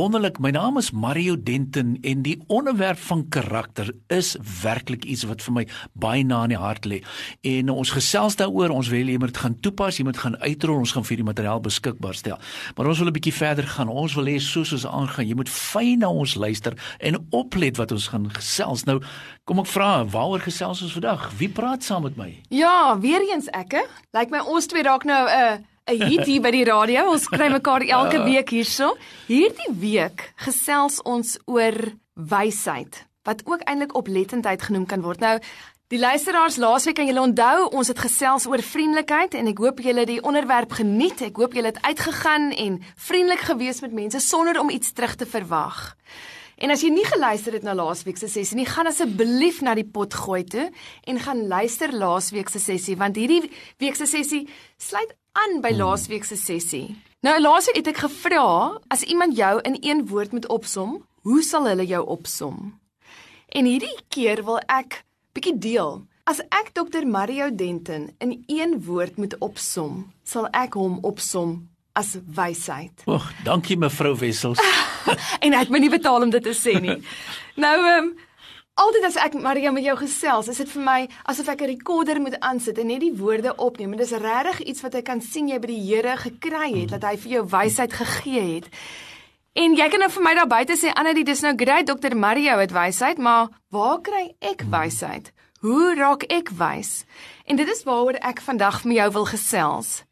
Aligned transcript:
Wonderlik, 0.00 0.38
my 0.40 0.48
naam 0.48 0.78
is 0.80 0.94
Mario 0.96 1.34
Denton 1.36 1.98
en 2.00 2.22
die 2.24 2.38
onderwerp 2.48 2.98
van 3.04 3.26
karakter 3.28 3.90
is 4.08 4.30
werklik 4.62 5.02
iets 5.04 5.26
wat 5.28 5.42
vir 5.44 5.52
my 5.52 5.64
baie 5.92 6.22
na 6.24 6.38
in 6.46 6.54
die 6.54 6.60
hart 6.60 6.86
lê. 6.88 7.02
En 7.44 7.68
ons 7.74 7.92
gesels 7.92 8.38
daaroor, 8.40 8.72
ons 8.72 8.88
wil 8.88 9.10
jy 9.12 9.18
moet 9.20 9.36
gaan 9.36 9.58
toepas, 9.60 9.98
jy 10.00 10.06
moet 10.08 10.16
gaan 10.22 10.38
uitrol, 10.40 10.78
ons 10.80 10.94
gaan 10.96 11.04
vir 11.04 11.20
die 11.20 11.26
materiaal 11.28 11.60
beskikbaar 11.60 12.16
stel. 12.16 12.40
Maar 12.78 12.88
ons 12.94 13.02
wil 13.02 13.12
'n 13.12 13.16
bietjie 13.18 13.34
verder 13.42 13.66
gaan. 13.68 13.92
Ons 13.92 14.14
wil 14.16 14.24
hê 14.24 14.40
soos 14.40 14.72
ons 14.72 14.86
aangaan, 14.86 15.28
jy 15.28 15.36
moet 15.36 15.52
fyn 15.52 15.98
na 15.98 16.08
ons 16.08 16.34
luister 16.34 16.72
en 17.00 17.20
oplet 17.30 17.76
wat 17.76 17.92
ons 17.92 18.08
gaan 18.08 18.30
gesels. 18.30 18.84
Nou, 18.84 19.02
kom 19.44 19.58
ek 19.58 19.66
vra, 19.66 20.06
waaroor 20.06 20.40
gesels 20.40 20.82
ons 20.82 20.92
vandag? 20.92 21.30
Wie 21.36 21.48
praat 21.48 21.84
saam 21.84 22.02
met 22.02 22.16
my? 22.16 22.40
Ja, 22.48 22.98
weer 22.98 23.20
eens 23.20 23.48
ekke. 23.48 23.84
Lyk 24.12 24.30
my 24.30 24.38
ons 24.38 24.66
twee 24.66 24.82
dalk 24.82 25.04
nou 25.04 25.28
'n 25.28 25.28
uh, 25.28 25.58
'n 25.90 26.06
hit 26.06 26.26
hier 26.26 26.40
by 26.40 26.50
die 26.50 26.64
radio. 26.64 27.10
Ons 27.10 27.28
kry 27.28 27.50
mekaar 27.50 27.82
elke 27.98 28.22
week 28.24 28.50
hierso. 28.50 28.96
Hierdie 29.26 29.72
week 29.80 30.32
gesels 30.36 31.02
ons 31.02 31.38
oor 31.46 31.74
wysheid 32.14 33.06
wat 33.28 33.42
ook 33.44 33.60
eintlik 33.68 33.92
oplettendheid 33.94 34.62
genoem 34.62 34.86
kan 34.86 35.02
word. 35.04 35.20
Nou 35.20 35.38
Die 35.90 35.98
luisteraars 35.98 36.54
laasweek 36.62 37.00
kan 37.00 37.08
julle 37.08 37.18
onthou, 37.18 37.64
ons 37.74 37.88
het 37.90 37.98
gesels 37.98 38.44
oor 38.46 38.62
vriendelikheid 38.62 39.32
en 39.34 39.48
ek 39.50 39.58
hoop 39.58 39.80
julle 39.82 40.04
het 40.04 40.10
die 40.12 40.22
onderwerp 40.22 40.76
geniet. 40.78 41.18
Ek 41.26 41.40
hoop 41.42 41.56
julle 41.58 41.72
het 41.72 41.80
uitgegaan 41.82 42.52
en 42.54 42.76
vriendelik 42.94 43.42
gewees 43.48 43.82
met 43.82 43.96
mense 43.98 44.20
sonder 44.22 44.60
om 44.62 44.70
iets 44.70 44.92
terug 44.94 45.16
te 45.18 45.26
verwag. 45.26 45.96
En 46.60 46.68
as 46.68 46.82
jy 46.84 46.90
nie 46.92 47.06
geluister 47.08 47.54
het 47.56 47.64
na 47.64 47.72
laasweek 47.72 48.18
se 48.20 48.28
sessie 48.28 48.58
nie, 48.58 48.66
gaan 48.68 48.90
asseblief 48.90 49.62
na 49.64 49.72
die 49.78 49.86
pot 49.88 50.12
gooi 50.12 50.42
toe 50.44 50.66
en 51.08 51.20
gaan 51.24 51.46
luister 51.48 51.92
laasweek 51.96 52.52
se 52.52 52.60
sessie 52.60 52.98
want 53.00 53.16
hierdie 53.16 53.48
week 53.80 53.96
se 53.96 54.04
sessie 54.10 54.42
sluit 54.76 55.14
aan 55.40 55.62
by 55.64 55.72
laasweek 55.72 56.28
se 56.28 56.36
sessie. 56.36 56.98
Nou 57.24 57.38
laasweek 57.40 57.80
het 57.80 57.88
ek 57.94 58.02
gevra 58.04 58.44
as 58.92 59.06
iemand 59.08 59.38
jou 59.40 59.54
in 59.64 59.80
een 59.80 60.04
woord 60.12 60.36
moet 60.36 60.50
opsom, 60.52 60.98
hoe 61.24 61.40
sal 61.44 61.70
hulle 61.70 61.88
jou 61.88 62.02
opsom? 62.12 62.74
En 63.48 63.64
hierdie 63.64 63.96
keer 64.12 64.44
wil 64.44 64.60
ek 64.68 65.00
bietjie 65.32 65.56
deel. 65.56 66.02
As 66.28 66.44
ek 66.52 66.74
Dr 66.76 67.08
Mario 67.08 67.48
Denton 67.48 68.10
in 68.20 68.36
een 68.52 68.76
woord 68.84 69.16
moet 69.16 69.32
opsom, 69.40 70.10
sal 70.28 70.44
ek 70.52 70.76
hom 70.76 71.00
opsom 71.08 71.69
as 71.92 72.16
wysheid. 72.34 73.02
Ag, 73.06 73.32
dankie 73.44 73.76
mevrou 73.76 74.14
Wessels. 74.16 74.60
en 75.44 75.52
het 75.52 75.70
my 75.70 75.78
nie 75.78 75.90
betaal 75.90 76.22
om 76.22 76.30
dit 76.30 76.42
te 76.42 76.54
sê 76.56 76.80
nie. 76.80 76.98
nou 77.64 77.76
ehm 77.78 78.10
um, 78.10 78.18
Altyd 78.80 79.04
as 79.04 79.16
ek 79.20 79.34
Maria 79.36 79.68
met 79.74 79.84
jou 79.84 79.96
gesels, 79.98 80.46
is 80.48 80.56
dit 80.62 80.70
vir 80.72 80.82
my 80.84 81.00
asof 81.28 81.50
ek 81.52 81.62
'n 81.62 81.70
rekorder 81.74 82.20
moet 82.20 82.38
aansit 82.40 82.78
en 82.78 82.86
net 82.86 83.00
die 83.00 83.12
woorde 83.12 83.52
opneem. 83.56 83.92
Dit 83.92 84.06
is 84.08 84.16
regtig 84.16 84.60
iets 84.60 84.80
wat 84.80 84.94
ek 84.94 85.04
kan 85.04 85.20
sien 85.20 85.48
jy 85.48 85.58
by 85.58 85.66
die 85.66 85.84
Here 85.84 86.16
gekry 86.16 86.70
het, 86.80 86.90
dat 86.90 87.04
hy 87.04 87.16
vir 87.16 87.30
jou 87.32 87.44
wysheid 87.44 87.92
gegee 87.92 88.54
het. 88.54 88.70
En 89.52 89.74
jy 89.76 89.88
kan 89.88 90.00
nou 90.00 90.08
vir 90.10 90.22
my 90.22 90.34
daar 90.34 90.46
buite 90.46 90.76
sê, 90.78 90.94
"Anna, 90.94 91.12
dit 91.12 91.28
is 91.28 91.42
nou 91.42 91.54
great, 91.56 91.86
Dr. 91.86 92.16
Mario 92.16 92.58
het 92.58 92.72
wysheid, 92.72 93.18
maar 93.18 93.48
waar 93.70 94.00
kry 94.00 94.34
ek 94.40 94.62
wysheid? 94.70 95.32
Hoe 95.60 95.94
raak 95.96 96.22
ek 96.30 96.48
wys?" 96.48 97.04
En 97.44 97.56
dit 97.56 97.68
is 97.68 97.82
waaroor 97.84 98.16
ek 98.22 98.40
vandag 98.40 98.84
met 98.84 98.96
jou 98.96 99.10
wil 99.10 99.26
gesels. 99.26 100.04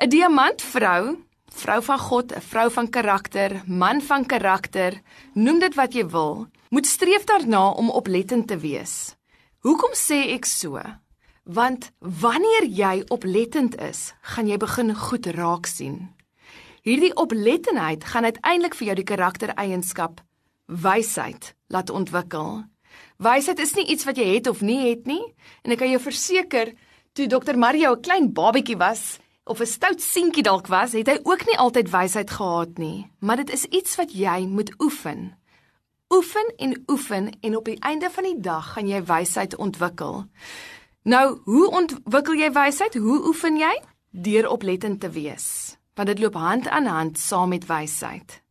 'n 0.00 0.08
Diamantvrou, 0.08 1.18
vrou 1.52 1.82
van 1.82 1.98
God, 1.98 2.32
'n 2.32 2.40
vrou 2.40 2.70
van 2.70 2.88
karakter, 2.88 3.62
man 3.66 4.00
van 4.00 4.26
karakter, 4.26 5.02
noem 5.34 5.58
dit 5.58 5.74
wat 5.74 5.92
jy 5.92 6.06
wil 6.06 6.48
moet 6.68 6.86
streef 6.86 7.24
daarna 7.24 7.70
om 7.70 7.90
oplettend 7.90 8.46
te 8.48 8.56
wees. 8.56 9.16
Hoekom 9.58 9.92
sê 9.92 10.32
ek 10.32 10.44
so? 10.44 10.80
Want 11.44 11.90
wanneer 11.98 12.64
jy 12.64 13.04
oplettend 13.08 13.80
is, 13.80 14.14
gaan 14.22 14.46
jy 14.46 14.56
begin 14.56 14.94
goed 14.94 15.26
raak 15.26 15.66
sien. 15.66 16.14
Hierdie 16.82 17.14
oplettendheid 17.14 18.04
gaan 18.04 18.24
uiteindelik 18.24 18.74
vir 18.74 18.86
jou 18.86 18.96
die 18.96 19.10
karaktereienskap 19.12 20.20
wysheid 20.66 21.54
laat 21.68 21.90
ontwikkel. 21.90 22.64
Wysheid 23.18 23.58
is 23.58 23.74
nie 23.74 23.84
iets 23.84 24.04
wat 24.04 24.16
jy 24.16 24.34
het 24.34 24.46
of 24.46 24.60
nie 24.60 24.88
het 24.88 25.06
nie, 25.06 25.34
en 25.62 25.72
ek 25.72 25.78
kan 25.78 25.90
jou 25.90 26.00
verseker, 26.00 26.72
toe 27.12 27.26
Dr 27.26 27.56
Mario 27.56 27.96
'n 27.96 28.00
klein 28.00 28.32
babatjie 28.32 28.76
was 28.76 29.20
of 29.44 29.60
'n 29.60 29.66
stout 29.66 30.00
seentjie 30.00 30.42
dalk 30.42 30.66
was, 30.66 30.92
het 30.92 31.06
hy 31.06 31.18
ook 31.22 31.46
nie 31.46 31.58
altyd 31.58 31.90
wysheid 31.90 32.30
gehad 32.30 32.78
nie, 32.78 33.10
maar 33.18 33.36
dit 33.36 33.50
is 33.50 33.64
iets 33.64 33.96
wat 33.96 34.12
jy 34.12 34.46
moet 34.46 34.74
oefen. 34.80 35.36
Oefen 36.10 36.52
en 36.56 36.82
oefen 36.86 37.30
en 37.40 37.56
op 37.56 37.64
die 37.64 37.78
einde 37.80 38.10
van 38.10 38.24
die 38.24 38.40
dag 38.40 38.72
gaan 38.72 38.88
jy 38.88 39.02
wysheid 39.04 39.56
ontwikkel. 39.56 40.24
Nou, 41.02 41.40
hoe 41.44 41.70
ontwikkel 41.70 42.34
jy 42.34 42.52
wysheid? 42.52 42.94
Hoe 42.94 43.26
oefen 43.26 43.56
jy? 43.56 43.82
Deur 44.10 44.48
oplettend 44.48 45.00
te 45.00 45.10
wees, 45.10 45.76
want 45.94 46.08
dit 46.08 46.18
loop 46.18 46.34
hand 46.34 46.68
aan 46.68 46.86
hand 46.86 47.18
saam 47.18 47.48
met 47.48 47.66
wysheid. 47.66 48.42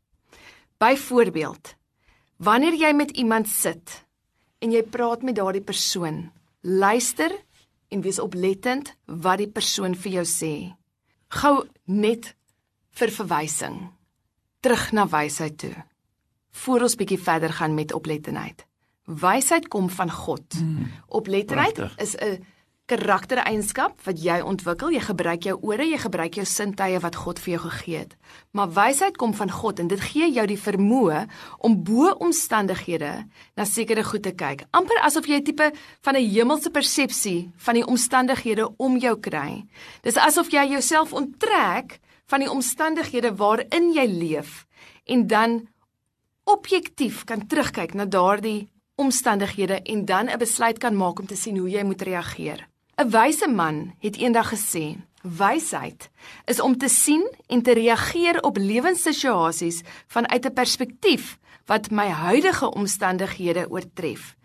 Byvoorbeeld, 0.78 1.76
wanneer 2.38 2.74
jy 2.74 2.94
met 2.94 3.12
iemand 3.12 3.48
sit 3.48 4.06
en 4.60 4.72
jy 4.72 4.84
praat 4.84 5.22
met 5.22 5.36
daardie 5.36 5.64
persoon, 5.64 6.32
luister 6.62 7.36
en 7.90 8.02
wees 8.02 8.20
oplettend 8.20 8.96
wat 9.06 9.38
die 9.38 9.52
persoon 9.52 9.96
vir 9.96 10.12
jou 10.12 10.26
sê. 10.26 10.79
Gou 11.30 11.68
net 11.86 12.34
vir 12.98 13.12
verwysing 13.14 13.78
terug 14.66 14.92
na 14.92 15.06
wysheid 15.08 15.58
toe 15.62 15.76
voor 16.64 16.82
ons 16.88 16.98
bietjie 16.98 17.20
verder 17.22 17.54
gaan 17.54 17.76
met 17.78 17.94
oplettendheid. 17.94 18.66
Wysheid 19.06 19.68
kom 19.68 19.90
van 19.90 20.12
God. 20.12 20.54
Hmm, 20.58 20.90
oplettendheid 21.08 21.80
is 21.98 22.16
'n 22.18 22.44
karaktereienskap 22.90 24.02
wat 24.06 24.20
jy 24.24 24.40
ontwikkel. 24.46 24.92
Jy 24.96 25.04
gebruik 25.06 25.46
jou 25.48 25.56
ore, 25.62 25.86
jy 25.86 26.00
gebruik 26.02 26.40
jou 26.40 26.46
sintuie 26.50 27.00
wat 27.04 27.18
God 27.22 27.40
vir 27.44 27.54
jou 27.54 27.62
gegee 27.68 28.02
het. 28.04 28.16
Maar 28.58 28.74
wysheid 28.74 29.18
kom 29.22 29.34
van 29.38 29.52
God 29.54 29.80
en 29.80 29.92
dit 29.92 30.02
gee 30.02 30.30
jou 30.34 30.46
die 30.50 30.60
vermoë 30.60 31.24
om 31.66 31.78
bo 31.86 32.12
omstandighede 32.26 33.14
na 33.56 33.66
sekere 33.66 34.04
goed 34.04 34.26
te 34.26 34.34
kyk. 34.34 34.66
Amper 34.74 35.02
asof 35.06 35.28
jy 35.28 35.40
'n 35.40 35.44
tipe 35.44 35.72
van 36.02 36.16
'n 36.16 36.30
hemelse 36.30 36.70
persepsie 36.70 37.52
van 37.58 37.76
die 37.76 37.86
omstandighede 37.86 38.70
om 38.78 38.98
jou 38.98 39.16
kry. 39.20 39.66
Dis 40.02 40.18
asof 40.18 40.52
jy 40.52 40.66
jouself 40.70 41.14
onttrek 41.14 42.00
van 42.28 42.40
die 42.40 42.52
omstandighede 42.52 43.36
waarin 43.36 43.94
jy 43.94 44.06
leef 44.06 44.66
en 45.06 45.28
dan 45.28 45.68
objektief 46.44 47.24
kan 47.24 47.48
terugkyk 47.48 47.94
na 47.94 48.06
daardie 48.06 48.70
omstandighede 48.96 49.82
en 49.82 50.06
dan 50.06 50.30
'n 50.30 50.38
besluit 50.38 50.78
kan 50.78 50.96
maak 50.96 51.20
om 51.20 51.26
te 51.26 51.36
sien 51.36 51.58
hoe 51.58 51.70
jy 51.70 51.84
moet 51.84 52.02
reageer. 52.02 52.69
'n 53.00 53.10
Wyse 53.10 53.48
man 53.48 53.94
het 54.00 54.18
eendag 54.18 54.50
gesê: 54.52 54.98
"Wysheid 55.22 56.10
is 56.46 56.60
om 56.60 56.78
te 56.78 56.88
sien 56.88 57.24
en 57.48 57.62
te 57.62 57.74
reageer 57.74 58.42
op 58.44 58.58
lewenssituasies 58.58 59.82
vanuit 60.08 60.46
'n 60.46 60.54
perspektief 60.54 61.38
wat 61.66 61.92
my 61.92 62.08
huidige 62.08 62.74
omstandighede 62.74 63.70
oortref." 63.70 64.36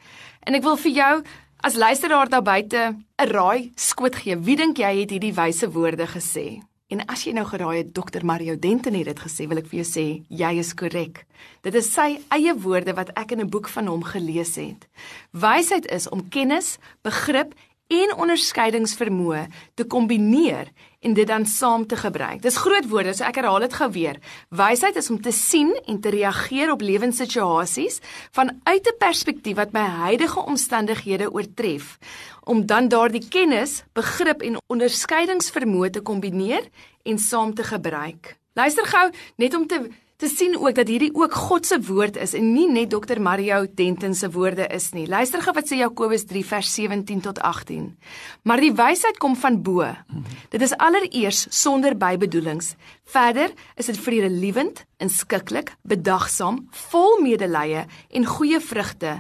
En 0.41 0.55
ek 0.55 0.63
wil 0.63 0.77
vir 0.77 0.93
jou 0.93 1.23
as 1.57 1.75
luisteraar 1.75 2.29
daar 2.29 2.43
buite 2.43 2.97
'n 3.17 3.27
raai 3.27 3.73
skoot 3.75 4.17
gee. 4.17 4.39
Wie 4.39 4.57
dink 4.57 4.77
jy 4.77 5.01
het 5.01 5.11
hierdie 5.11 5.35
wyse 5.35 5.71
woorde 5.71 6.07
gesê? 6.07 6.63
En 6.87 7.07
as 7.07 7.25
jy 7.25 7.33
nou 7.33 7.47
geraai 7.47 7.77
het 7.77 7.95
Dr 7.95 8.25
Mario 8.25 8.59
Denton 8.59 8.95
het 8.95 9.05
dit 9.05 9.21
gesê, 9.21 9.49
wil 9.49 9.59
ek 9.59 9.67
vir 9.67 9.83
jou 9.83 9.89
sê 9.89 10.25
jy 10.29 10.59
is 10.59 10.75
korrek. 10.75 11.27
Dit 11.63 11.75
is 11.75 11.93
sy 11.93 12.21
eie 12.29 12.55
woorde 12.55 12.95
wat 12.95 13.11
ek 13.17 13.33
in 13.33 13.41
'n 13.41 13.51
boek 13.51 13.69
van 13.69 13.87
hom 13.87 14.03
gelees 14.03 14.55
het. 14.55 14.89
Wysheid 15.33 15.87
is 15.87 16.09
om 16.09 16.29
kennis, 16.29 16.79
begrip 17.03 17.55
en 17.95 18.17
onderskeidingsvermoë 18.25 19.47
te 19.79 19.87
kombineer 19.87 20.71
en 21.05 21.15
dit 21.15 21.29
dan 21.29 21.47
saam 21.47 21.87
te 21.87 21.97
gebruik. 21.97 22.43
Dis 22.43 22.57
groot 22.57 22.89
woorde, 22.89 23.13
so 23.15 23.27
ek 23.27 23.39
herhaal 23.41 23.65
dit 23.67 23.77
gou 23.77 23.89
weer. 23.93 24.21
Wysheid 24.55 24.97
is 24.97 25.11
om 25.13 25.21
te 25.23 25.33
sien 25.33 25.73
en 25.87 26.01
te 26.01 26.13
reageer 26.15 26.73
op 26.73 26.85
lewenssituasies 26.85 28.01
vanuit 28.33 28.87
'n 28.89 28.99
perspektief 28.99 29.57
wat 29.57 29.73
my 29.73 29.85
huidige 30.09 30.41
omstandighede 30.41 31.31
oortref, 31.33 31.99
om 32.45 32.67
dan 32.67 32.89
daardie 32.89 33.29
kennis, 33.29 33.85
begrip 33.93 34.43
en 34.43 34.61
onderskeidingsvermoë 34.67 35.91
te 35.91 36.01
kombineer 36.01 36.65
en 37.03 37.19
saam 37.19 37.55
te 37.55 37.63
gebruik. 37.63 38.37
Luister 38.55 38.87
gou 38.87 39.11
net 39.37 39.55
om 39.55 39.67
te 39.67 39.91
te 40.25 40.31
sien 40.33 40.55
ook 40.57 40.73
dat 40.79 40.89
hierdie 40.89 41.13
ook 41.13 41.35
God 41.37 41.67
se 41.69 41.77
woord 41.85 42.17
is 42.17 42.33
en 42.39 42.47
nie 42.55 42.65
net 42.71 42.89
Dr 42.95 43.21
Mario 43.21 43.67
Denton 43.77 44.15
se 44.17 44.31
woorde 44.33 44.65
is 44.73 44.87
nie. 44.97 45.05
Luister 45.11 45.43
gou 45.45 45.53
wat 45.53 45.69
sê 45.69 45.77
Jakobus 45.83 46.25
3 46.31 46.41
vers 46.49 46.71
17 46.73 47.21
tot 47.27 47.43
18. 47.45 47.91
Maar 48.49 48.63
die 48.65 48.73
wysheid 48.73 49.21
kom 49.21 49.37
van 49.37 49.61
bo. 49.67 49.91
Dit 50.55 50.65
is 50.65 50.73
allereers 50.81 51.45
sonder 51.53 51.97
bybedoelings. 51.99 52.73
Verder 53.05 53.53
is 53.77 53.93
dit 53.93 54.01
vredelewend, 54.01 54.87
inskikkelik, 54.97 55.75
bedagsaam, 55.85 56.63
vol 56.89 57.21
medelee 57.21 57.85
en 58.09 58.29
goeie 58.37 58.65
vrugte 58.65 59.19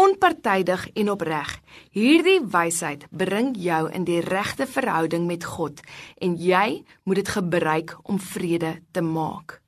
onpartydig 0.00 0.86
en 0.96 1.10
opreg. 1.12 1.58
Hierdie 1.92 2.40
wysheid 2.48 3.04
bring 3.12 3.52
jou 3.60 3.82
in 3.92 4.08
die 4.08 4.22
regte 4.24 4.64
verhouding 4.64 5.28
met 5.28 5.44
God 5.44 5.84
en 6.16 6.38
jy 6.40 6.80
moet 7.04 7.20
dit 7.20 7.34
gebruik 7.36 7.98
om 8.08 8.16
vrede 8.32 8.78
te 8.96 9.04
maak. 9.04 9.60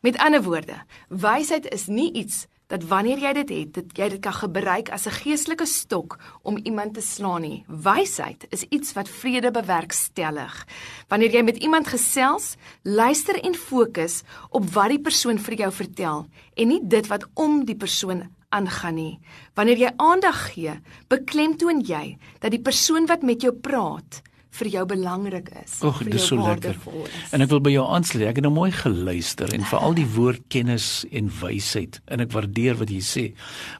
Met 0.00 0.18
ander 0.18 0.42
woorde, 0.42 0.82
wysheid 1.08 1.72
is 1.72 1.86
nie 1.86 2.12
iets 2.12 2.46
dat 2.66 2.84
wanneer 2.90 3.20
jy 3.22 3.32
dit 3.32 3.50
het, 3.54 3.74
dat 3.74 3.98
jy 3.98 4.08
dit 4.16 4.22
kan 4.22 4.34
gebruik 4.34 4.90
as 4.90 5.06
'n 5.06 5.18
geestelike 5.22 5.66
stok 5.66 6.18
om 6.42 6.58
iemand 6.64 6.94
te 6.94 7.00
slaan 7.00 7.40
nie. 7.40 7.64
Wysheid 7.68 8.46
is 8.50 8.66
iets 8.68 8.92
wat 8.92 9.08
vrede 9.08 9.50
bewerkstellig. 9.50 10.66
Wanneer 11.08 11.32
jy 11.32 11.42
met 11.42 11.56
iemand 11.56 11.86
gesels, 11.86 12.56
luister 12.82 13.44
en 13.44 13.54
fokus 13.54 14.22
op 14.50 14.64
wat 14.74 14.88
die 14.88 15.00
persoon 15.00 15.38
vir 15.38 15.54
jou 15.54 15.72
vertel 15.72 16.26
en 16.54 16.68
nie 16.68 16.80
dit 16.82 17.06
wat 17.06 17.26
om 17.34 17.64
die 17.64 17.76
persoon 17.76 18.30
aangaan 18.48 18.94
nie. 18.94 19.20
Wanneer 19.54 19.78
jy 19.78 19.90
aandag 19.96 20.52
gee, 20.52 20.80
beklemtoon 21.08 21.80
jy 21.80 22.18
dat 22.40 22.50
die 22.50 22.62
persoon 22.62 23.06
wat 23.06 23.22
met 23.22 23.42
jou 23.42 23.52
praat 23.52 24.22
vir 24.56 24.70
jou 24.72 24.84
belangrik 24.86 25.50
is. 25.62 25.78
Ag, 25.84 26.02
dis 26.10 26.26
so 26.26 26.40
lekker. 26.40 26.78
En 27.34 27.44
ek 27.44 27.52
wil 27.52 27.60
by 27.64 27.72
jou 27.74 27.84
aansluit. 27.96 28.28
Ek 28.28 28.40
het 28.40 28.46
nou 28.46 28.54
mooi 28.54 28.70
geluister 28.74 29.52
en 29.54 29.66
veral 29.68 29.96
die 29.98 30.06
woord 30.16 30.42
kennis 30.52 31.04
en 31.10 31.30
wysheid 31.40 32.00
en 32.12 32.24
ek 32.24 32.32
waardeer 32.34 32.78
wat 32.80 32.92
jy 32.92 33.02
sê. 33.04 33.24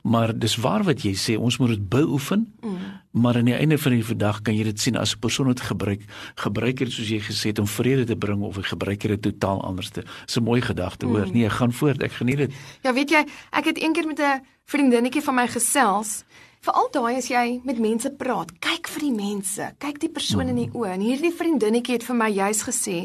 Maar 0.02 0.34
dis 0.37 0.56
waar 0.62 0.87
wat 0.87 1.05
jy 1.06 1.14
sê, 1.19 1.37
ons 1.38 1.58
moet 1.62 1.76
dit 1.76 1.88
beoefen. 1.93 2.46
Mm. 2.62 2.78
Maar 3.17 3.40
aan 3.40 3.49
die 3.49 3.56
einde 3.56 3.78
van 3.81 3.96
die 3.96 4.17
dag 4.20 4.43
kan 4.44 4.56
jy 4.56 4.67
dit 4.69 4.81
sien 4.81 4.96
as 4.96 5.14
'n 5.14 5.20
persoon 5.20 5.46
wat 5.46 5.61
gebruik 5.61 6.02
gebruik 6.37 6.76
dit 6.76 6.93
soos 6.93 7.08
jy 7.08 7.20
gesê 7.20 7.49
het 7.49 7.58
om 7.58 7.67
vrede 7.67 8.05
te 8.05 8.17
bring 8.17 8.43
of 8.43 8.58
'n 8.58 8.62
gebruiker 8.62 9.08
dit 9.08 9.22
totaal 9.22 9.64
anders 9.64 9.90
te. 9.90 10.05
Dis 10.26 10.37
'n 10.37 10.43
mooi 10.43 10.61
gedagte 10.61 11.06
hoor. 11.06 11.26
Mm. 11.26 11.32
Nee, 11.32 11.50
gaan 11.50 11.72
voort. 11.72 12.02
Ek 12.02 12.12
geniet 12.12 12.37
dit. 12.37 12.52
Ja, 12.82 12.93
weet 12.93 13.11
jy, 13.11 13.25
ek 13.50 13.64
het 13.64 13.79
eendag 13.79 14.05
met 14.05 14.20
'n 14.20 14.43
vriendinnetjie 14.64 15.22
van 15.22 15.34
my 15.34 15.49
gesels 15.49 16.25
Veral 16.66 16.88
daai 16.90 17.14
as 17.14 17.28
jy 17.30 17.60
met 17.62 17.78
mense 17.78 18.10
praat, 18.18 18.48
kyk 18.58 18.88
vir 18.90 19.04
die 19.04 19.14
mense, 19.14 19.66
kyk 19.78 20.00
die 20.02 20.10
persoon 20.10 20.48
in 20.50 20.56
die 20.58 20.64
mm. 20.66 20.78
oë. 20.80 20.94
En 20.96 21.04
hierdie 21.04 21.30
vriendinnetjie 21.30 21.94
het 21.94 22.06
vir 22.08 22.16
my 22.18 22.26
juis 22.34 22.62
gesê 22.66 22.96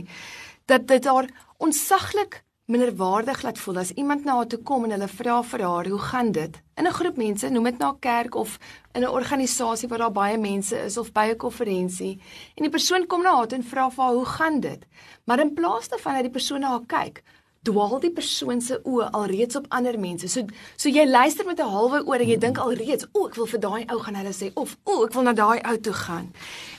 dat 0.71 0.87
dit 0.89 1.05
haar 1.05 1.27
onsaglik 1.61 2.39
minderwaardig 2.71 3.43
laat 3.45 3.61
voel 3.61 3.83
as 3.83 3.91
iemand 4.01 4.25
na 4.25 4.39
haar 4.39 4.49
toe 4.49 4.63
kom 4.65 4.87
en 4.87 4.95
hulle 4.95 5.09
vra 5.11 5.35
vir 5.51 5.61
haar, 5.67 5.89
"Hoe 5.93 5.99
gaan 6.07 6.31
dit?" 6.31 6.57
In 6.77 6.87
'n 6.87 6.97
groep 6.97 7.17
mense, 7.17 7.49
noem 7.49 7.63
dit 7.63 7.77
na 7.77 7.91
'n 7.91 7.99
kerk 7.99 8.35
of 8.35 8.57
in 8.95 9.03
'n 9.03 9.13
organisasie 9.19 9.89
waar 9.89 9.99
daar 9.99 10.11
baie 10.11 10.37
mense 10.37 10.75
is 10.75 10.97
of 10.97 11.11
by 11.13 11.29
'n 11.29 11.37
konferensie, 11.37 12.19
en 12.57 12.63
die 12.63 12.71
persoon 12.77 13.07
kom 13.07 13.21
na 13.21 13.35
haar 13.35 13.47
toe 13.47 13.57
en 13.57 13.63
vra 13.63 13.89
vir 13.89 14.03
haar, 14.03 14.13
"Hoe 14.13 14.25
gaan 14.25 14.59
dit?" 14.59 14.85
Maar 15.25 15.39
in 15.39 15.53
plaas 15.53 15.87
daarvan 15.87 16.13
dat 16.13 16.23
die 16.23 16.31
persoon 16.31 16.59
na 16.61 16.69
haar 16.69 16.85
kyk, 16.87 17.23
dwaal 17.67 17.99
die 18.01 18.13
persoon 18.13 18.61
se 18.61 18.79
oë 18.87 19.11
alreeds 19.17 19.55
op 19.59 19.67
ander 19.69 19.97
mense. 19.99 20.27
So 20.27 20.45
so 20.75 20.89
jy 20.89 21.05
luister 21.05 21.45
met 21.45 21.59
'n 21.59 21.69
halwe 21.69 22.05
oor 22.07 22.19
en 22.19 22.27
jy 22.27 22.37
dink 22.37 22.57
alreeds, 22.57 23.05
"O, 23.13 23.27
ek 23.27 23.35
wil 23.35 23.45
vir 23.45 23.59
daai 23.59 23.85
ou 23.91 23.99
gaan 23.99 24.15
hulle 24.15 24.33
sê" 24.33 24.51
of 24.55 24.77
"O, 24.83 25.05
ek 25.05 25.13
wil 25.13 25.23
na 25.23 25.33
daai 25.33 25.61
ou 25.69 25.77
toe 25.77 25.93
gaan." 25.93 26.33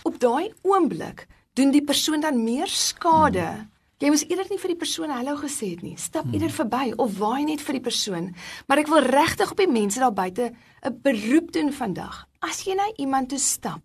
Op 0.05 0.19
daai 0.19 0.53
oomblik 0.63 1.27
doen 1.55 1.71
die 1.71 1.85
persoon 1.85 2.21
dan 2.21 2.45
meer 2.45 2.69
skade. 2.69 3.69
Jy 3.99 4.09
moes 4.09 4.25
eerder 4.27 4.47
nie 4.51 4.59
vir 4.59 4.69
die 4.69 4.77
persoon 4.77 5.11
hallo 5.11 5.37
gesê 5.37 5.71
het 5.71 5.83
nie. 5.83 5.97
Stap 5.97 6.25
eerder 6.33 6.51
verby 6.51 6.93
of 6.97 7.19
waai 7.19 7.45
net 7.45 7.61
vir 7.61 7.73
die 7.73 7.81
persoon. 7.81 8.35
Maar 8.67 8.79
ek 8.79 8.89
wil 8.89 8.99
regtig 8.99 9.51
op 9.51 9.57
die 9.57 9.71
mense 9.71 10.01
daar 10.01 10.13
buite 10.13 10.53
'n 10.83 11.01
beroep 11.03 11.53
doen 11.53 11.73
vandag. 11.73 12.27
As 12.41 12.65
jy 12.65 12.75
na 12.75 12.91
iemand 12.97 13.29
toe 13.29 13.39
stap, 13.39 13.83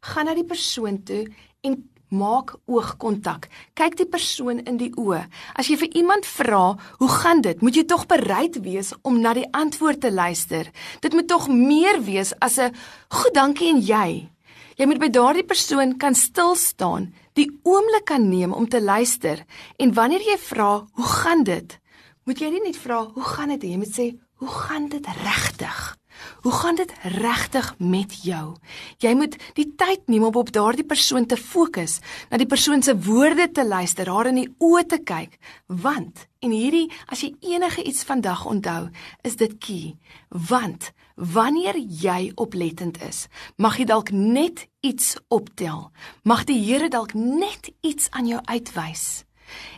gaan 0.00 0.26
na 0.26 0.34
die 0.34 0.44
persoon 0.44 1.02
toe 1.02 1.28
en 1.62 1.89
Maak 2.10 2.56
oogkontak. 2.66 3.48
Kyk 3.78 3.96
die 3.96 4.06
persoon 4.06 4.58
in 4.66 4.80
die 4.80 4.90
oë. 4.98 5.22
As 5.54 5.68
jy 5.70 5.76
vir 5.78 5.94
iemand 5.94 6.26
vra, 6.26 6.76
"Hoe 6.98 7.08
gaan 7.08 7.40
dit?" 7.40 7.62
moet 7.62 7.74
jy 7.74 7.84
tog 7.84 8.06
bereid 8.06 8.60
wees 8.62 8.92
om 9.02 9.20
na 9.20 9.32
die 9.34 9.46
antwoord 9.52 10.00
te 10.00 10.12
luister. 10.12 10.70
Dit 11.00 11.12
moet 11.12 11.28
tog 11.28 11.48
meer 11.48 12.02
wees 12.02 12.32
as 12.40 12.58
'n 12.58 12.74
"Goed, 13.08 13.34
dankie 13.34 13.68
en 13.68 13.80
jy." 13.80 14.28
Jy 14.76 14.86
moet 14.86 14.98
by 14.98 15.08
daardie 15.08 15.44
persoon 15.44 15.98
kan 15.98 16.14
stil 16.14 16.54
staan, 16.56 17.14
die 17.34 17.60
oomblik 17.62 18.04
kan 18.04 18.28
neem 18.28 18.52
om 18.52 18.68
te 18.68 18.80
luister 18.80 19.44
en 19.76 19.94
wanneer 19.94 20.20
jy 20.20 20.38
vra, 20.38 20.86
"Hoe 20.92 21.04
gaan 21.04 21.44
dit?" 21.44 21.78
moet 22.24 22.38
jy 22.38 22.50
nie 22.50 22.60
net 22.60 22.76
vra, 22.76 23.04
"Hoe 23.04 23.22
gaan 23.22 23.48
dit?" 23.48 23.62
jy 23.62 23.76
moet 23.76 23.94
sê, 23.98 24.18
"Hoe 24.34 24.48
gaan 24.48 24.88
dit 24.88 25.06
regtig?" 25.06 25.99
Hoe 26.42 26.52
gaan 26.52 26.78
dit 26.78 26.92
regtig 27.02 27.74
met 27.78 28.14
jou? 28.24 28.56
Jy 28.98 29.14
moet 29.14 29.36
die 29.54 29.68
tyd 29.76 30.06
neem 30.06 30.24
om 30.28 30.38
op 30.40 30.52
daardie 30.52 30.86
persoon 30.86 31.26
te 31.26 31.36
fokus, 31.36 31.98
na 32.30 32.40
die 32.40 32.48
persoon 32.48 32.82
se 32.82 32.96
woorde 33.06 33.50
te 33.50 33.66
luister, 33.66 34.08
haar 34.08 34.30
in 34.32 34.42
die 34.42 34.48
oë 34.58 34.86
te 34.86 35.00
kyk, 35.04 35.38
want 35.66 36.26
en 36.40 36.54
hierdie 36.54 36.88
as 37.12 37.24
jy 37.24 37.34
enige 37.52 37.84
iets 37.84 38.04
vandag 38.08 38.46
onthou, 38.48 38.88
is 39.24 39.36
dit 39.36 39.58
key. 39.60 39.96
Want 40.28 40.92
wanneer 41.20 41.76
jy 41.76 42.32
oplettend 42.40 43.00
is, 43.04 43.26
mag 43.56 43.76
jy 43.78 43.88
dalk 43.90 44.12
net 44.12 44.66
iets 44.80 45.18
optel. 45.28 45.90
Mag 46.24 46.46
die 46.48 46.60
Here 46.64 46.88
dalk 46.88 47.12
net 47.14 47.72
iets 47.80 48.08
aan 48.10 48.28
jou 48.28 48.40
uitwys. 48.48 49.24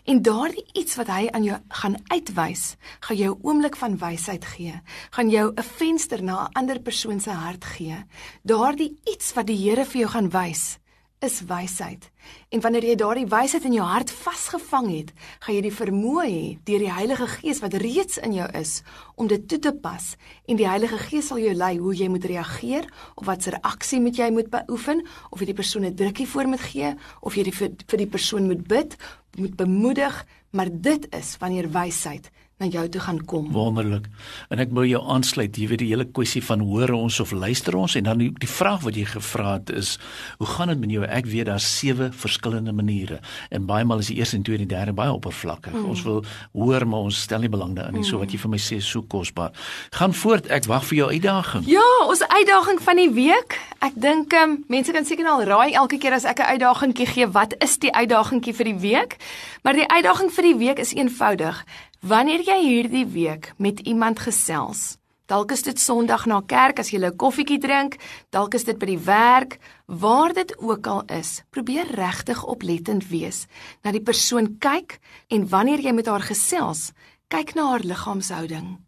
En 0.04 0.22
daardie 0.22 0.64
iets 0.72 0.96
wat 0.96 1.06
hy 1.06 1.28
aan 1.30 1.44
jou 1.44 1.58
gaan 1.68 1.96
uitwys, 2.06 2.76
gaan 3.00 3.16
jou 3.16 3.38
oomblik 3.42 3.76
van 3.76 3.98
wysheid 3.98 4.44
gee, 4.44 4.80
gaan 5.10 5.30
jou 5.30 5.52
'n 5.54 5.62
venster 5.62 6.22
na 6.22 6.44
'n 6.44 6.52
ander 6.52 6.80
persoon 6.80 7.20
se 7.20 7.30
hart 7.30 7.64
gee. 7.64 8.04
Daardie 8.42 9.00
iets 9.04 9.32
wat 9.32 9.46
die 9.46 9.56
Here 9.56 9.84
vir 9.84 10.00
jou 10.00 10.10
gaan 10.10 10.30
wys, 10.30 10.78
is 11.22 11.40
wysheid. 11.46 12.08
En 12.50 12.60
wanneer 12.60 12.84
jy 12.84 12.94
daardie 12.98 13.28
wysheid 13.30 13.64
in 13.68 13.76
jou 13.76 13.84
hart 13.86 14.10
vasgevang 14.10 14.88
het, 14.90 15.12
gaan 15.44 15.56
jy 15.56 15.62
die 15.64 15.74
vermoë 15.74 16.24
hê 16.26 16.42
deur 16.66 16.82
die 16.82 16.92
Heilige 16.92 17.28
Gees 17.36 17.62
wat 17.62 17.76
reeds 17.82 18.18
in 18.22 18.34
jou 18.36 18.48
is 18.58 18.80
om 19.14 19.30
dit 19.30 19.46
toe 19.48 19.58
te 19.62 19.72
pas 19.84 20.12
en 20.50 20.58
die 20.58 20.68
Heilige 20.68 20.98
Gees 21.06 21.30
sal 21.30 21.40
jou 21.42 21.54
lei 21.54 21.76
hoe 21.78 21.94
jy 21.94 22.08
moet 22.10 22.26
reageer 22.26 22.88
of 23.14 23.26
watter 23.30 23.58
aksie 23.62 24.00
moet 24.02 24.18
jy 24.18 24.30
moet 24.34 24.50
beoefen 24.50 25.04
of 25.30 25.40
jy 25.40 25.52
die 25.52 25.60
persoon 25.62 25.86
'n 25.86 25.94
drukkie 25.94 26.26
voor 26.26 26.46
moet 26.46 26.66
gee 26.66 26.94
of 27.20 27.34
jy 27.36 27.44
die, 27.44 27.56
vir, 27.56 27.70
vir 27.86 27.98
die 27.98 28.10
persoon 28.10 28.46
moet 28.46 28.66
bid, 28.66 28.96
moet 29.38 29.56
bemoedig, 29.56 30.26
maar 30.50 30.68
dit 30.70 31.06
is 31.14 31.36
wanneer 31.38 31.70
wysheid 31.70 32.30
na 32.62 32.70
jou 32.70 32.84
toe 32.88 33.00
gaan 33.02 33.20
kom. 33.26 33.50
Wonderlik. 33.52 34.06
En 34.52 34.62
ek 34.62 34.70
wil 34.74 34.86
jou 34.86 35.00
aansluit, 35.10 35.56
jy 35.58 35.66
weet 35.70 35.82
die 35.82 35.90
hele 35.90 36.06
kwessie 36.06 36.42
van 36.44 36.62
hoor 36.66 36.94
ons 36.94 37.18
of 37.22 37.32
luister 37.34 37.76
ons 37.78 37.96
en 37.98 38.06
dan 38.06 38.22
die, 38.22 38.30
die 38.42 38.50
vraag 38.50 38.84
wat 38.86 38.98
jy 38.98 39.06
gevra 39.10 39.56
het 39.56 39.72
is, 39.74 39.96
hoe 40.38 40.48
gaan 40.54 40.72
dit 40.72 40.82
met 40.82 40.94
jou? 40.94 41.02
Ek 41.06 41.28
weet 41.30 41.48
daar's 41.50 41.66
sewe 41.66 42.10
verskillende 42.14 42.74
maniere 42.76 43.18
en 43.50 43.66
baie 43.68 43.86
maal 43.88 44.04
is 44.04 44.12
die 44.12 44.18
eerste 44.20 44.38
en 44.38 44.46
tweede 44.46 44.66
en 44.68 44.72
derde 44.72 44.96
baie 44.96 45.12
oppervlakkig. 45.12 45.74
Mm. 45.74 45.90
Ons 45.92 46.04
wil 46.06 46.22
hoor 46.54 46.86
maar 46.88 47.08
ons 47.10 47.22
stel 47.26 47.42
nie 47.42 47.52
belang 47.52 47.74
daarin 47.78 47.98
nie. 47.98 48.04
Mm. 48.04 48.10
So 48.12 48.22
wat 48.22 48.34
jy 48.34 48.40
vir 48.44 48.54
my 48.54 48.62
sê 48.62 48.78
is 48.78 48.88
so 48.88 49.02
kosbaar. 49.02 49.54
Gaan 49.96 50.14
voort, 50.22 50.48
ek 50.54 50.68
wag 50.70 50.86
vir 50.90 51.00
jou 51.02 51.10
uitdaging. 51.10 51.66
Ja, 51.70 51.88
ons 52.06 52.22
uitdaging 52.22 52.82
van 52.84 53.02
die 53.02 53.10
week. 53.16 53.58
Ek 53.82 53.96
dink 53.98 54.34
um, 54.38 54.60
mense 54.72 54.94
kan 54.94 55.08
seker 55.08 55.26
al 55.28 55.46
raai 55.48 55.72
elke 55.74 55.98
keer 55.98 56.14
as 56.14 56.28
ek 56.28 56.38
'n 56.38 56.54
uitdagingkie 56.56 57.06
gee, 57.06 57.26
wat 57.26 57.56
is 57.62 57.78
die 57.82 57.92
uitdagingkie 57.92 58.54
vir 58.54 58.70
die 58.70 58.78
week? 58.78 59.16
Maar 59.62 59.74
die 59.74 59.88
uitdaging 59.88 60.30
vir 60.30 60.44
die 60.44 60.58
week 60.58 60.78
is 60.78 60.94
eenvoudig. 60.94 61.64
Wanneer 62.02 62.40
jy 62.42 62.56
hierdie 62.58 63.04
week 63.06 63.52
met 63.62 63.78
iemand 63.86 64.18
gesels, 64.18 64.96
dalk 65.30 65.52
is 65.54 65.60
dit 65.62 65.78
Sondag 65.78 66.24
na 66.26 66.40
kerk 66.42 66.80
as 66.82 66.90
jy 66.90 66.98
'n 66.98 67.14
koffietjie 67.16 67.60
drink, 67.62 67.94
dalk 68.30 68.54
is 68.54 68.64
dit 68.64 68.76
by 68.76 68.86
die 68.86 68.98
werk, 68.98 69.60
waar 69.86 70.32
dit 70.34 70.50
ook 70.58 70.86
al 70.86 71.04
is, 71.06 71.44
probeer 71.50 71.86
regtig 71.94 72.42
oplettend 72.44 73.06
wees. 73.06 73.46
Na 73.84 73.92
die 73.92 74.02
persoon 74.02 74.58
kyk 74.58 74.98
en 75.30 75.48
wanneer 75.48 75.78
jy 75.78 75.92
met 75.92 76.06
haar 76.06 76.26
gesels, 76.26 76.92
kyk 77.28 77.54
na 77.54 77.70
haar 77.70 77.84
liggaamshouding. 77.84 78.80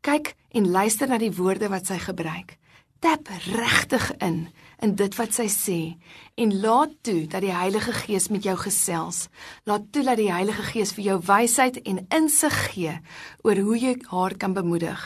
Kyk 0.00 0.36
en 0.54 0.70
luister 0.70 1.08
na 1.08 1.18
die 1.18 1.34
woorde 1.34 1.68
wat 1.68 1.86
sy 1.86 1.98
gebruik. 1.98 2.59
Tap 3.00 3.28
regtig 3.32 4.10
in 4.20 4.48
in 4.84 4.92
dit 4.96 5.14
wat 5.16 5.32
sy 5.32 5.46
sê 5.48 5.78
en 6.40 6.50
laat 6.60 6.92
toe 7.04 7.22
dat 7.32 7.40
die 7.40 7.52
Heilige 7.52 7.92
Gees 7.96 8.28
met 8.28 8.44
jou 8.44 8.54
gesels. 8.60 9.28
Laat 9.64 9.86
toe 9.92 10.02
dat 10.04 10.20
die 10.20 10.28
Heilige 10.32 10.66
Gees 10.68 10.92
vir 10.96 11.04
jou 11.06 11.16
wysheid 11.24 11.78
en 11.88 12.02
insig 12.12 12.56
gee 12.72 12.98
oor 13.44 13.60
hoe 13.64 13.78
jy 13.80 13.94
haar 14.12 14.36
kan 14.36 14.52
bemoedig. 14.52 15.00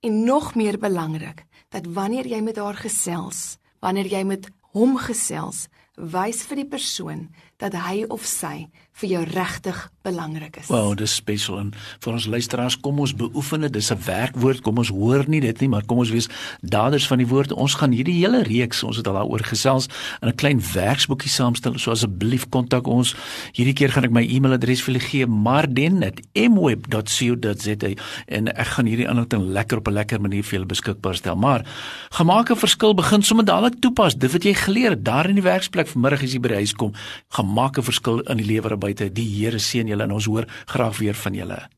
En 0.00 0.24
nog 0.24 0.54
meer 0.56 0.78
belangrik, 0.80 1.44
dat 1.68 1.88
wanneer 1.92 2.28
jy 2.28 2.40
met 2.40 2.56
haar 2.56 2.80
gesels, 2.80 3.58
wanneer 3.84 4.08
jy 4.08 4.24
met 4.24 4.48
hom 4.72 4.96
gesels, 4.96 5.66
wys 5.98 6.44
vir 6.46 6.62
die 6.62 6.68
persoon 6.68 7.28
dat 7.58 7.74
hy 7.74 8.04
of 8.08 8.26
sy 8.26 8.68
vir 8.98 9.08
jou 9.12 9.20
regtig 9.30 9.78
belangrik 10.02 10.56
is. 10.58 10.66
Wow, 10.72 10.96
dis 10.98 11.12
special 11.14 11.58
en 11.60 11.68
vir 12.02 12.12
ons 12.12 12.26
luisteraars, 12.30 12.80
kom 12.82 12.98
ons 13.02 13.14
beoefen 13.14 13.60
dit. 13.66 13.72
Dis 13.72 13.90
'n 13.92 13.98
werkwoord. 14.04 14.60
Kom 14.62 14.78
ons 14.78 14.88
hoor 14.88 15.24
nie 15.28 15.40
dit 15.40 15.60
nie, 15.60 15.68
maar 15.68 15.84
kom 15.86 15.98
ons 15.98 16.10
wees 16.10 16.28
daders 16.62 17.06
van 17.06 17.18
die 17.18 17.26
woord. 17.26 17.52
Ons 17.52 17.74
gaan 17.74 17.92
hierdie 17.92 18.14
hele 18.14 18.42
reeks, 18.42 18.82
ons 18.82 18.96
het 18.96 19.06
al 19.06 19.14
daaroor 19.14 19.44
gesels, 19.44 19.88
in 20.22 20.28
'n 20.28 20.34
klein 20.34 20.62
werksboekie 20.72 21.30
saamstel. 21.30 21.78
So 21.78 21.90
asseblief 21.90 22.48
kontak 22.48 22.86
ons. 22.86 23.14
Hierdie 23.52 23.74
keer 23.74 23.90
gaan 23.90 24.04
ek 24.04 24.10
my 24.10 24.22
e-mailadres 24.22 24.82
vir 24.82 24.94
julle 24.94 25.06
gee, 25.06 25.26
marden@mweb.co.za 25.26 27.94
en 28.26 28.48
ek 28.48 28.66
gaan 28.66 28.86
hierdie 28.86 29.08
inligting 29.08 29.42
lekker 29.42 29.78
op 29.78 29.88
'n 29.88 29.92
lekker 29.92 30.20
manier 30.20 30.42
vir 30.42 30.52
julle 30.58 30.66
beskikbaar 30.66 31.14
stel. 31.14 31.36
Maar 31.36 31.64
gemaak 32.10 32.50
'n 32.50 32.56
verskil 32.56 32.94
begin 32.94 33.22
sommer 33.22 33.44
dadelik 33.44 33.80
toepas. 33.80 34.16
Dit 34.16 34.32
wat 34.32 34.42
jy 34.42 34.54
geleer 34.54 34.90
het 34.90 35.04
daar 35.04 35.28
in 35.28 35.34
die 35.34 35.42
werksplek 35.42 35.87
vanmiddag 35.88 36.22
as 36.22 36.32
jy 36.32 36.40
by 36.40 36.48
die 36.48 36.62
huis 36.62 36.74
kom, 36.74 36.92
gaan 37.34 37.48
maak 37.54 37.78
'n 37.78 37.82
verskil 37.82 38.20
in 38.20 38.36
die 38.36 38.46
lewe 38.46 38.68
daar 38.68 38.78
buite. 38.78 39.12
Die 39.12 39.28
Here 39.28 39.58
seën 39.58 39.88
julle 39.88 40.02
en 40.02 40.12
ons 40.12 40.26
hoor 40.26 40.46
graag 40.66 40.98
weer 40.98 41.14
van 41.14 41.34
julle. 41.34 41.68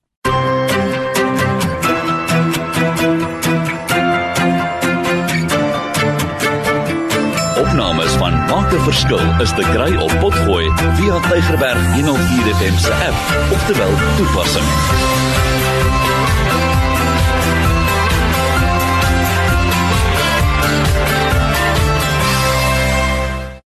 Opnames 7.61 8.13
van 8.13 8.33
Maak 8.33 8.73
'n 8.73 8.83
Verskil 8.85 9.41
is 9.41 9.51
te 9.51 9.65
kry 9.75 9.97
op 9.97 10.13
Potgooi 10.21 10.67
via 10.97 11.17
Tigerberg 11.29 11.95
104 11.95 12.55
FM 12.55 12.77
se 12.79 12.93
app 12.93 13.53
of 13.53 13.67
terwyl 13.67 13.95
toepassing. 14.17 15.30